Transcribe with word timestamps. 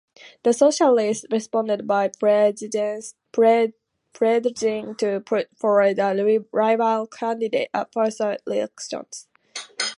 The 0.41 0.51
Socialists 0.51 1.27
responded 1.29 1.85
by 1.85 2.07
pledging 2.07 2.71
to 3.35 5.19
put 5.27 5.49
forward 5.59 5.99
a 5.99 6.39
rival 6.51 7.05
candidate 7.05 7.69
at 7.71 7.93
future 7.93 8.37
elections. 8.47 9.27